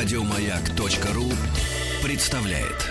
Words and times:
Радиомаяк.ру 0.00 1.24
представляет. 2.06 2.86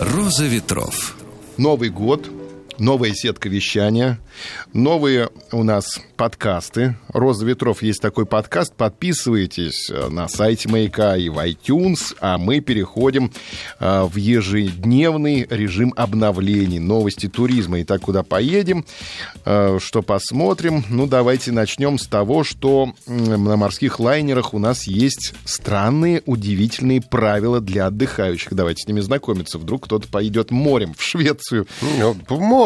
Роза 0.00 0.46
ветров. 0.46 1.18
Новый 1.58 1.90
год, 1.90 2.26
новая 2.78 3.12
сетка 3.14 3.48
вещания, 3.48 4.18
новые 4.72 5.30
у 5.52 5.62
нас 5.62 6.00
подкасты. 6.16 6.96
«Роза 7.08 7.46
ветров» 7.46 7.82
есть 7.82 8.00
такой 8.00 8.26
подкаст. 8.26 8.74
Подписывайтесь 8.74 9.90
э, 9.90 10.08
на 10.08 10.28
сайте 10.28 10.68
«Маяка» 10.68 11.16
и 11.16 11.28
в 11.28 11.38
iTunes, 11.38 12.16
а 12.20 12.38
мы 12.38 12.60
переходим 12.60 13.32
э, 13.78 14.02
в 14.02 14.16
ежедневный 14.16 15.46
режим 15.48 15.92
обновлений, 15.96 16.78
новости 16.78 17.28
туризма. 17.28 17.82
Итак, 17.82 18.02
куда 18.02 18.22
поедем, 18.22 18.84
э, 19.44 19.78
что 19.80 20.02
посмотрим? 20.02 20.84
Ну, 20.88 21.06
давайте 21.06 21.52
начнем 21.52 21.98
с 21.98 22.06
того, 22.06 22.44
что 22.44 22.92
на 23.06 23.56
морских 23.56 24.00
лайнерах 24.00 24.54
у 24.54 24.58
нас 24.58 24.84
есть 24.84 25.34
странные, 25.44 26.22
удивительные 26.26 27.00
правила 27.00 27.60
для 27.60 27.86
отдыхающих. 27.86 28.52
Давайте 28.54 28.84
с 28.84 28.88
ними 28.88 29.00
знакомиться. 29.00 29.58
Вдруг 29.58 29.84
кто-то 29.84 30.08
пойдет 30.08 30.50
морем 30.50 30.94
в 30.94 31.02
Швецию. 31.02 31.66
Ну, 31.98 32.16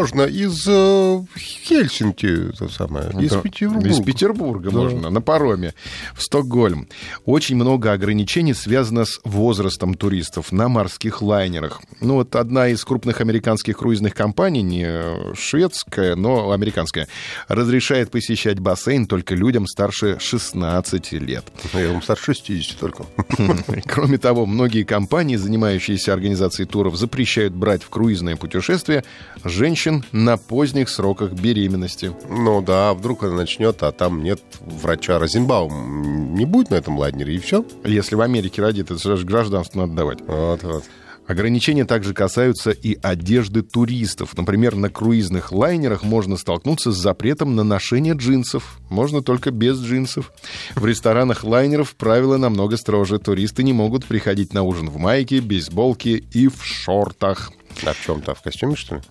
можно 0.02 0.22
из 0.22 0.66
э, 0.66 1.24
Хельсинки, 1.38 2.50
то 2.58 2.68
самое, 2.68 3.10
из 3.20 3.30
Да. 3.30 3.40
Петербурга. 3.40 3.88
Из 3.88 4.00
Петербурга 4.00 4.70
можно, 4.72 5.10
на 5.10 5.20
пароме 5.20 5.74
в 6.14 6.22
Стокгольм. 6.22 6.88
Очень 7.24 7.54
много 7.54 7.92
ограничений 7.92 8.52
связано 8.52 9.04
с 9.04 9.20
возрастом 9.22 9.94
туристов 9.94 10.50
на 10.50 10.68
морских 10.68 11.22
лайнерах. 11.22 11.80
Ну 12.00 12.14
вот 12.14 12.34
одна 12.34 12.68
из 12.68 12.84
крупных 12.84 13.20
американских 13.20 13.78
круизных 13.78 14.14
компаний, 14.14 14.62
не 14.62 15.34
шведская, 15.36 16.16
но 16.16 16.50
американская, 16.50 17.06
разрешает 17.46 18.10
посещать 18.10 18.58
бассейн 18.58 19.06
только 19.06 19.36
людям 19.36 19.68
старше 19.68 20.18
16 20.18 21.12
лет. 21.12 21.44
Я 21.74 21.92
вам 21.92 22.02
старше 22.02 22.34
60 22.34 22.76
только. 22.76 23.04
Кроме 23.86 24.18
того, 24.18 24.46
многие 24.46 24.82
компании, 24.82 25.36
занимающиеся 25.36 26.12
организацией 26.12 26.66
туров, 26.66 26.96
запрещают 26.96 27.54
брать 27.54 27.84
в 27.84 27.88
круизное 27.88 28.34
путешествие 28.34 29.04
женщин 29.44 29.91
на 30.12 30.36
поздних 30.36 30.88
сроках 30.88 31.32
беременности. 31.32 32.12
Ну 32.28 32.62
да, 32.62 32.94
вдруг 32.94 33.22
она 33.24 33.34
начнет, 33.34 33.82
а 33.82 33.92
там 33.92 34.22
нет 34.22 34.40
врача 34.60 35.18
Розенбаум. 35.18 36.34
Не 36.34 36.46
будет 36.46 36.70
на 36.70 36.76
этом 36.76 36.98
лайнере, 36.98 37.34
и 37.34 37.38
все. 37.38 37.64
Если 37.84 38.14
в 38.14 38.20
Америке 38.20 38.62
родит, 38.62 38.90
это 38.90 39.16
же 39.16 39.26
гражданство 39.26 39.80
надо 39.80 39.94
давать. 39.94 40.20
Вот, 40.22 40.62
вот. 40.62 40.84
Ограничения 41.26 41.84
также 41.84 42.14
касаются 42.14 42.72
и 42.72 42.98
одежды 43.00 43.62
туристов. 43.62 44.36
Например, 44.36 44.74
на 44.74 44.90
круизных 44.90 45.52
лайнерах 45.52 46.02
можно 46.02 46.36
столкнуться 46.36 46.90
с 46.90 46.96
запретом 46.96 47.54
на 47.54 47.62
ношение 47.62 48.14
джинсов. 48.14 48.80
Можно 48.90 49.22
только 49.22 49.52
без 49.52 49.80
джинсов. 49.80 50.32
В 50.74 50.84
ресторанах 50.84 51.44
лайнеров 51.44 51.94
правила 51.94 52.38
намного 52.38 52.76
строже. 52.76 53.18
Туристы 53.18 53.62
не 53.62 53.72
могут 53.72 54.04
приходить 54.04 54.52
на 54.52 54.62
ужин 54.62 54.90
в 54.90 54.98
майке, 54.98 55.40
бейсболке 55.40 56.16
и 56.16 56.48
в 56.48 56.64
шортах. 56.64 57.52
А 57.86 57.92
в 57.92 58.00
чем-то? 58.04 58.34
В 58.34 58.42
костюме, 58.42 58.74
что 58.74 58.96
ли? 58.96 59.02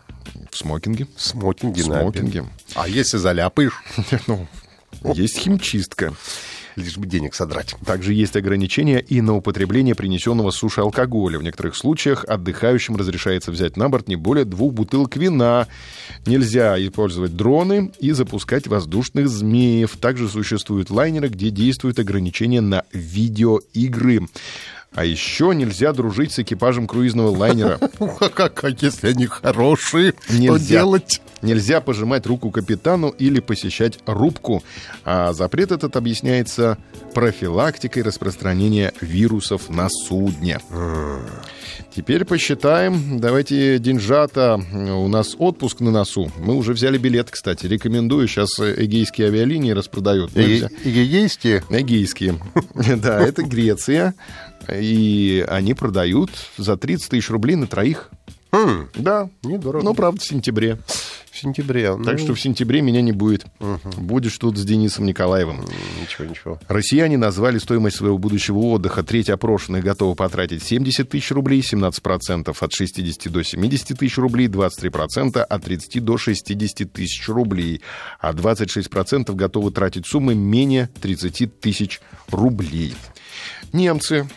В 0.52 0.58
смокинге. 0.58 1.08
В 1.16 1.22
смокинге, 1.22 1.82
В 1.82 1.86
смокинге. 1.86 2.46
А 2.76 2.88
если 2.88 3.18
заляпаешь, 3.18 3.82
Ну, 4.28 4.48
есть 5.14 5.38
химчистка. 5.40 6.14
лишь 6.76 6.98
бы 6.98 7.08
денег 7.08 7.34
содрать. 7.34 7.76
Также 7.86 8.14
есть 8.14 8.36
ограничения 8.36 9.00
и 9.00 9.22
на 9.22 9.36
употребление 9.36 9.96
принесенного 9.96 10.52
с 10.52 10.56
суши 10.58 10.82
алкоголя. 10.82 11.40
В 11.40 11.44
некоторых 11.44 11.76
случаях 11.78 12.26
отдыхающим 12.26 12.98
разрешается 12.98 13.52
взять 13.52 13.78
на 13.78 13.90
борт 13.90 14.10
не 14.10 14.18
более 14.18 14.44
двух 14.46 14.74
бутылок 14.74 15.16
вина. 15.16 15.68
Нельзя 16.26 16.78
использовать 16.86 17.36
дроны 17.36 17.92
и 18.00 18.12
запускать 18.12 18.68
воздушных 18.68 19.30
змеев. 19.30 19.96
Также 19.98 20.28
существуют 20.28 20.90
лайнеры, 20.90 21.30
где 21.30 21.50
действуют 21.50 21.98
ограничения 22.00 22.62
на 22.62 22.84
видеоигры. 22.92 24.28
А 24.94 25.06
еще 25.06 25.54
нельзя 25.56 25.94
дружить 25.94 26.34
с 26.34 26.40
экипажем 26.40 26.86
круизного 26.86 27.30
лайнера. 27.36 27.80
А 28.20 28.30
как, 28.30 28.64
а 28.64 28.70
если 28.70 29.08
они 29.10 29.26
хорошие, 29.26 30.14
что 30.26 30.34
Нельзя. 30.38 30.68
делать? 30.82 31.22
Нельзя 31.42 31.82
пожимать 31.82 32.26
руку 32.28 32.52
капитану 32.52 33.10
или 33.10 33.40
посещать 33.40 34.00
рубку. 34.06 34.64
А 35.06 35.34
запрет 35.34 35.72
этот 35.72 35.96
объясняется 35.96 36.78
профилактикой 37.14 38.04
распространения 38.04 38.94
вирусов 39.02 39.70
на 39.70 39.88
судне. 39.90 40.60
Теперь 41.96 42.26
посчитаем. 42.26 43.20
Давайте 43.20 43.80
деньжата. 43.80 44.62
У 44.74 45.08
нас 45.08 45.36
отпуск 45.38 45.80
на 45.80 45.92
носу. 45.92 46.32
Мы 46.38 46.56
уже 46.56 46.74
взяли 46.74 46.98
билет, 46.98 47.32
кстати. 47.32 47.66
Рекомендую. 47.66 48.28
Сейчас 48.28 48.60
эгейские 48.60 49.28
авиалинии 49.28 49.72
распродают. 49.72 50.36
Есть 50.36 50.68
Эгейские. 51.70 52.40
Да, 52.98 53.20
это 53.22 53.44
Греция. 53.44 54.14
И 54.70 55.46
они 55.48 55.74
продают 55.74 56.32
за 56.58 56.78
30 56.78 57.10
тысяч 57.10 57.30
рублей 57.30 57.56
на 57.56 57.68
троих. 57.68 58.10
Хм, 58.54 58.90
Да. 58.96 59.30
недорого. 59.44 59.84
Ну, 59.84 59.94
правда, 59.94 60.20
в 60.20 60.26
сентябре. 60.26 60.78
в 61.32 61.38
сентябре. 61.40 61.96
Так 62.04 62.18
Ну, 62.18 62.18
что 62.18 62.34
в 62.36 62.42
сентябре 62.42 62.82
меня 62.82 63.02
не 63.02 63.14
будет. 63.14 63.46
Будешь 63.98 64.38
тут 64.38 64.58
с 64.58 64.66
Денисом 64.66 65.06
Николаевым. 65.06 65.62
Ничего, 66.02 66.26
ничего. 66.26 66.60
Россияне 66.68 67.18
назвали 67.18 67.58
стоимость 67.60 67.96
своего 67.96 68.18
будущего 68.18 68.58
отдыха. 68.58 69.02
Треть 69.04 69.30
опрошенных 69.30 69.82
готовы 69.86 70.16
потратить 70.16 70.62
70 70.62 71.08
тысяч 71.08 71.32
рублей, 71.32 71.62
17% 71.62 72.54
от 72.60 72.74
60 72.74 73.32
до 73.32 73.44
70 73.44 73.98
тысяч 73.98 74.18
рублей, 74.18 74.48
23% 74.48 75.38
от 75.38 75.64
30 75.64 76.04
до 76.04 76.18
60 76.18 76.92
тысяч 76.92 77.30
рублей, 77.30 77.82
а 78.20 78.34
26% 78.34 79.34
готовы 79.34 79.72
тратить 79.72 80.06
суммы 80.06 80.36
менее 80.36 80.90
30 81.02 81.62
тысяч 81.62 82.02
рублей. 82.30 82.94
Немцы 83.72 84.28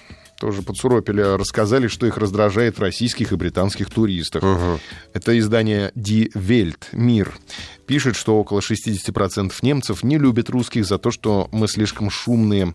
тоже 0.44 0.60
подсуропили, 0.60 1.22
рассказали, 1.22 1.86
что 1.86 2.06
их 2.06 2.18
раздражает 2.18 2.78
российских 2.78 3.32
и 3.32 3.36
британских 3.36 3.88
туристах. 3.88 4.44
Это 5.14 5.38
издание 5.38 5.90
Die 5.96 6.30
Welt, 6.34 6.88
Мир, 6.92 7.32
пишет, 7.86 8.16
что 8.16 8.38
около 8.38 8.60
60% 8.60 9.52
немцев 9.62 10.02
не 10.02 10.18
любят 10.18 10.50
русских 10.50 10.84
за 10.86 10.98
то, 10.98 11.10
что 11.10 11.48
мы 11.52 11.68
слишком 11.68 12.10
шумные. 12.10 12.74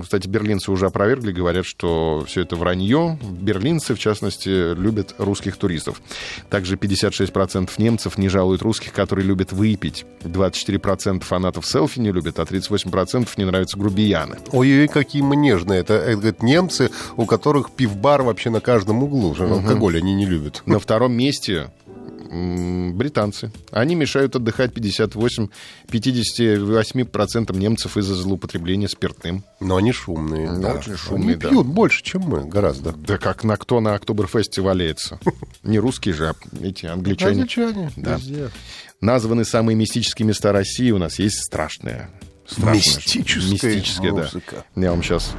Кстати, 0.00 0.26
берлинцы 0.26 0.70
уже 0.72 0.86
опровергли, 0.86 1.32
говорят, 1.32 1.64
что 1.64 2.24
все 2.26 2.42
это 2.42 2.56
вранье. 2.56 3.18
Берлинцы, 3.22 3.94
в 3.94 3.98
частности, 3.98 4.74
любят 4.74 5.14
русских 5.18 5.56
туристов. 5.56 6.02
Также 6.50 6.76
56% 6.76 7.70
немцев 7.78 8.18
не 8.18 8.28
жалуют 8.28 8.62
русских, 8.62 8.92
которые 8.92 9.26
любят 9.26 9.52
выпить. 9.52 10.04
24% 10.22 11.20
фанатов 11.22 11.66
селфи 11.66 12.00
не 12.00 12.10
любят, 12.10 12.38
а 12.38 12.42
38% 12.42 13.28
не 13.36 13.44
нравятся 13.44 13.78
грубияны. 13.78 14.38
Ой-ой, 14.52 14.88
какие 14.88 15.22
мы 15.22 15.36
нежные. 15.36 15.80
Это, 15.80 15.94
это 15.94 16.16
говорят, 16.16 16.42
немцы, 16.42 16.90
у 17.16 17.26
которых 17.26 17.70
пивбар 17.70 18.22
вообще 18.22 18.50
на 18.50 18.60
каждом 18.60 19.02
углу. 19.02 19.34
Что 19.34 19.52
Алкоголь 19.52 19.98
они 19.98 20.14
не 20.14 20.26
любят. 20.26 20.62
На 20.66 20.78
втором 20.78 21.12
месте 21.12 21.70
британцы. 22.94 23.50
Они 23.70 23.94
мешают 23.94 24.36
отдыхать 24.36 24.72
58, 24.74 25.48
58% 25.88 27.56
немцев 27.56 27.96
из-за 27.96 28.14
злоупотребления 28.14 28.88
спиртным. 28.88 29.44
Но 29.60 29.76
они 29.76 29.92
шумные. 29.92 30.50
Да. 30.58 30.74
очень 30.74 30.96
шумные, 30.96 31.32
Они 31.32 31.34
да. 31.36 31.48
пьют 31.48 31.66
больше, 31.66 32.02
чем 32.02 32.22
мы, 32.22 32.44
гораздо. 32.46 32.92
Да 32.92 33.18
как 33.18 33.44
на 33.44 33.56
кто 33.56 33.80
на 33.80 33.94
Октоберфесте 33.94 34.60
валяется. 34.62 35.18
Не 35.62 35.78
русские 35.78 36.14
же, 36.14 36.28
а 36.28 36.34
эти 36.64 36.86
англичане. 36.86 37.32
Англичане 37.42 37.90
Да. 37.96 38.16
везде. 38.16 38.50
Названы 39.00 39.44
самые 39.44 39.76
мистические 39.76 40.26
места 40.26 40.52
России. 40.52 40.90
У 40.90 40.98
нас 40.98 41.18
есть 41.18 41.42
страшное. 41.44 42.10
страшное 42.46 42.74
Мистическая 42.76 43.70
Мистическое, 43.74 44.12
да. 44.12 44.22
музыка. 44.22 44.64
Я 44.74 44.90
вам 44.90 45.02
сейчас... 45.02 45.32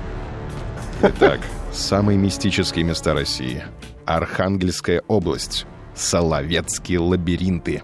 Итак, 1.01 1.39
самые 1.73 2.17
мистические 2.17 2.83
места 2.83 3.13
России. 3.13 3.63
Архангельская 4.05 5.03
область. 5.07 5.65
Соловецкие 5.97 6.99
лабиринты. 6.99 7.81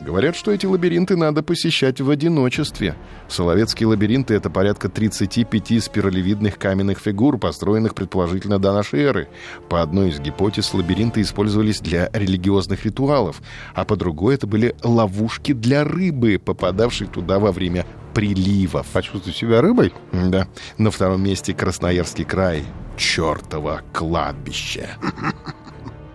Говорят, 0.00 0.34
что 0.34 0.50
эти 0.50 0.66
лабиринты 0.66 1.16
надо 1.16 1.44
посещать 1.44 2.00
в 2.00 2.10
одиночестве. 2.10 2.96
Соловецкие 3.28 3.86
лабиринты— 3.86 4.34
это 4.36 4.50
порядка 4.50 4.88
35 4.88 5.80
спиралевидных 5.80 6.58
каменных 6.58 6.98
фигур, 6.98 7.38
построенных 7.38 7.94
предположительно 7.94 8.58
до 8.58 8.72
нашей 8.72 9.02
эры. 9.02 9.28
По 9.68 9.80
одной 9.80 10.08
из 10.08 10.18
гипотез, 10.18 10.74
лабиринты 10.74 11.20
использовались 11.20 11.80
для 11.80 12.10
религиозных 12.12 12.84
ритуалов, 12.84 13.40
а 13.74 13.84
по 13.84 13.94
другой 13.94 14.34
это 14.34 14.48
были 14.48 14.74
ловушки 14.82 15.52
для 15.52 15.84
рыбы, 15.84 16.40
попадавшей 16.44 17.06
туда 17.06 17.38
во 17.38 17.52
время 17.52 17.86
приливов. 18.12 18.88
Почувствуй 18.88 19.32
себя 19.32 19.60
рыбой? 19.60 19.92
Да. 20.12 20.48
На 20.78 20.90
втором 20.90 21.22
месте 21.22 21.54
Красноярский 21.54 22.24
край. 22.24 22.64
Чертово 22.96 23.82
кладбище. 23.92 24.88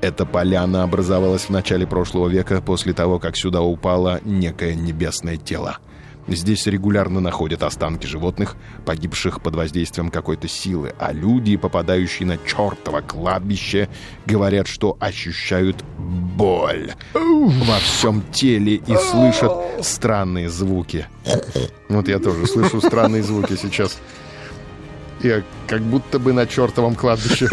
Эта 0.02 0.26
поляна 0.26 0.84
образовалась 0.84 1.46
в 1.46 1.50
начале 1.50 1.88
прошлого 1.88 2.28
века 2.28 2.62
после 2.62 2.94
того, 2.94 3.20
как 3.20 3.36
сюда 3.36 3.62
упало 3.62 4.22
некое 4.24 4.76
небесное 4.76 5.38
тело. 5.38 5.80
Здесь 6.28 6.68
регулярно 6.68 7.22
находят 7.22 7.64
останки 7.64 8.06
животных, 8.06 8.58
погибших 8.86 9.42
под 9.42 9.56
воздействием 9.56 10.12
какой-то 10.12 10.50
силы, 10.50 10.94
а 11.00 11.14
люди, 11.14 11.56
попадающие 11.56 12.28
на 12.28 12.38
чертово 12.38 13.00
кладбище, 13.00 13.88
говорят, 14.26 14.68
что 14.68 14.98
ощущают 15.00 15.84
боль 15.98 16.94
во 17.14 17.80
всем 17.80 18.22
теле 18.34 18.76
и 18.76 18.96
слышат 18.98 19.54
странные 19.82 20.50
звуки. 20.50 21.08
Вот 21.88 22.10
я 22.10 22.20
тоже 22.20 22.46
слышу 22.46 22.82
странные 22.82 23.24
звуки 23.24 23.56
сейчас. 23.56 23.98
Я 25.24 25.44
как 25.66 25.82
будто 25.82 26.20
бы 26.20 26.34
на 26.34 26.46
чертовом 26.46 26.96
кладбище. 26.96 27.48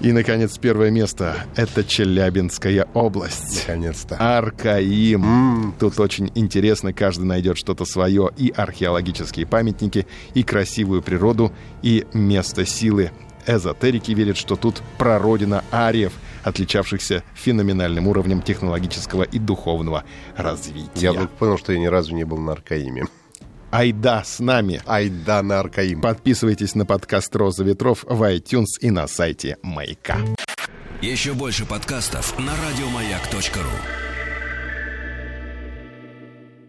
И, 0.00 0.12
наконец, 0.12 0.58
первое 0.58 0.90
место— 0.90 1.46
это 1.56 1.84
Челябинская 1.84 2.86
область. 2.94 3.64
Наконец-то. 3.66 4.16
Аркаим. 4.16 5.24
Mm. 5.24 5.72
Тут 5.78 5.98
очень 6.00 6.30
интересно, 6.34 6.92
каждый 6.92 7.24
найдет 7.24 7.56
что-то 7.56 7.84
свое. 7.84 8.30
И 8.36 8.52
археологические 8.54 9.46
памятники, 9.46 10.06
и 10.34 10.42
красивую 10.42 11.02
природу, 11.02 11.52
и 11.82 12.06
место 12.12 12.66
силы. 12.66 13.12
Эзотерики 13.46 14.12
верят, 14.12 14.36
что 14.36 14.56
тут 14.56 14.82
прародина 14.98 15.64
ариев, 15.70 16.12
отличавшихся 16.42 17.22
феноменальным 17.34 18.08
уровнем 18.08 18.42
технологического 18.42 19.22
и 19.22 19.38
духовного 19.38 20.04
развития. 20.36 20.90
Я 20.94 21.12
вдруг 21.12 21.30
понял, 21.30 21.58
что 21.58 21.72
я 21.72 21.78
ни 21.78 21.86
разу 21.86 22.14
не 22.14 22.24
был 22.24 22.38
на 22.38 22.52
Аркаиме. 22.52 23.04
Айда 23.74 24.22
с 24.22 24.38
нами. 24.38 24.80
Айда 24.86 25.42
на 25.42 25.58
Аркаим. 25.58 26.00
Подписывайтесь 26.00 26.76
на 26.76 26.86
подкаст 26.86 27.34
«Роза 27.34 27.64
ветров» 27.64 28.04
в 28.08 28.22
iTunes 28.22 28.78
и 28.80 28.92
на 28.92 29.08
сайте 29.08 29.58
Маяка. 29.62 30.18
Еще 31.02 31.34
больше 31.34 31.66
подкастов 31.66 32.38
на 32.38 32.52
радиомаяк.ру 32.52 34.03